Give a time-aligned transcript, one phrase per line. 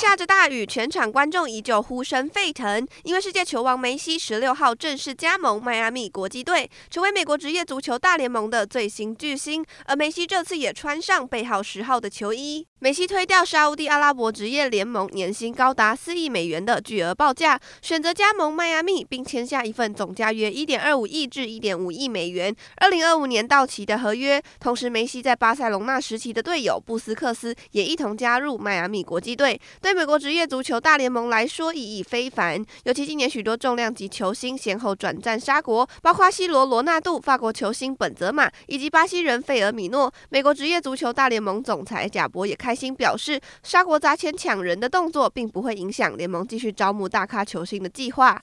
[0.00, 9.62] 下着大雨，全场观众依旧呼声沸腾，因为世界球王梅西十六号正式加盟迈阿密国际队，成为美国职业足球大联盟的最新巨星。
[9.84, 12.66] 而梅西这次也穿上背号十号的球衣。
[12.82, 24.42] 梅西推掉沙乌地阿拉伯职业联盟年薪高达四亿美元的巨额报价，选择加盟迈阿密，并签下一份总价约一点二五亿至一点五亿美元、二零二五年到期的合约。
[24.58, 29.60] 同时，梅西在巴塞隆纳时期的队友布斯克斯也一同加入迈阿密国际队。
[29.90, 40.12] 对美国职业足球大联盟来说意义非凡，尤其今年许多重量级球星先后转战沙国，包括西罗、罗纳度、法国球星本泽马以及巴西人费尔米诺。
[40.28, 42.54] 美国职业足球大联盟总裁贾博也。
[42.54, 48.38] 开心表示，沙国砸钱抢人的动作并不会影响联盟继续招募大咖球星的计划。